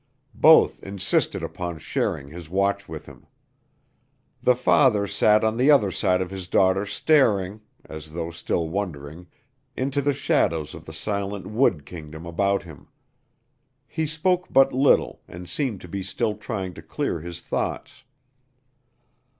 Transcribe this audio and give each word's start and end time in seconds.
Both 0.33 0.81
insisted 0.81 1.43
upon 1.43 1.77
sharing 1.77 2.29
his 2.29 2.49
watch 2.49 2.89
with 2.89 3.05
him. 3.05 3.27
The 4.41 4.55
father 4.55 5.05
sat 5.05 5.43
on 5.43 5.57
the 5.57 5.69
other 5.69 5.91
side 5.91 6.23
of 6.23 6.31
his 6.31 6.47
daughter 6.47 6.87
staring, 6.87 7.61
as 7.85 8.13
though 8.13 8.31
still 8.31 8.67
wondering, 8.67 9.27
into 9.77 10.01
the 10.01 10.15
shadows 10.15 10.73
of 10.73 10.85
the 10.85 10.91
silent 10.93 11.45
wood 11.45 11.85
kingdom 11.85 12.25
about 12.25 12.63
him. 12.63 12.87
He 13.87 14.07
spoke 14.07 14.51
but 14.51 14.73
little 14.73 15.21
and 15.27 15.47
seemed 15.47 15.81
to 15.81 15.87
be 15.87 16.01
still 16.01 16.33
trying 16.35 16.73
to 16.73 16.81
clear 16.81 17.21
his 17.21 17.41
thoughts. 17.41 18.03